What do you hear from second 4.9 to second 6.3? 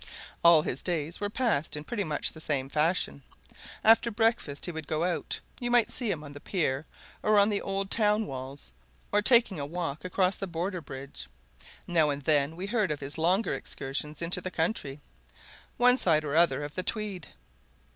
out you might see him